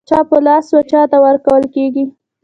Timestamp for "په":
0.29-0.37